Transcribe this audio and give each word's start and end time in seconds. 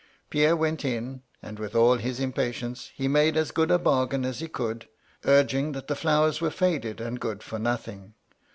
Pierre 0.31 0.55
went 0.55 0.83
in, 0.83 1.21
and, 1.43 1.59
with 1.59 1.75
all 1.75 1.97
his 1.97 2.19
impatience, 2.19 2.89
he 2.95 3.07
made 3.07 3.37
as 3.37 3.51
good 3.51 3.69
a 3.69 3.77
bargain 3.77 4.25
as 4.25 4.39
he 4.39 4.47
could, 4.47 4.87
urging 5.25 5.73
that 5.73 5.85
the 5.87 5.95
flowers 5.95 6.41
were 6.41 6.49
faded, 6.49 6.99
and 6.99 7.19
good 7.19 7.43
for 7.43 7.59
nothing. 7.59 8.15